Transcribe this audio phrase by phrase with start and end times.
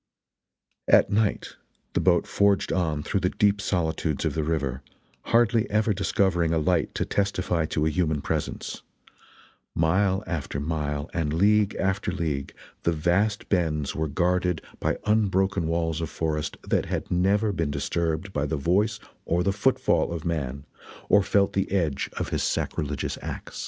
[0.87, 1.57] At night
[1.93, 4.81] the boat forged on through the deep solitudes of the river,
[5.25, 8.81] hardly ever discovering a light to testify to a human presence
[9.75, 12.51] mile after mile and league after league
[12.81, 18.33] the vast bends were guarded by unbroken walls of forest that had never been disturbed
[18.33, 20.65] by the voice or the foot fall of man
[21.09, 23.59] or felt the edge of his sacrilegious axe.